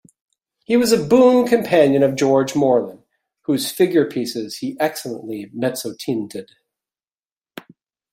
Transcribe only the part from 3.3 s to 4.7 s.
whose figure-pieces